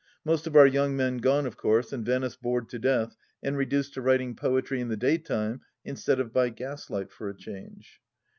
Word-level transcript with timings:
Most 0.25 0.47
of 0.47 0.55
our 0.55 0.65
young 0.65 0.97
men 0.97 1.19
gone, 1.19 1.45
of 1.45 1.57
course, 1.57 1.93
and 1.93 2.03
Venice 2.03 2.35
bored 2.35 2.67
to 2.69 2.79
death, 2.79 3.15
and 3.43 3.55
reduced 3.55 3.93
to 3.93 4.01
writing 4.01 4.35
poetry 4.35 4.81
in 4.81 4.87
the 4.87 4.97
daytime 4.97 5.61
instead 5.85 6.19
of 6.19 6.33
by 6.33 6.49
gaslight 6.49 7.11
for 7.11 7.29
a 7.29 7.35
change. 7.37 8.01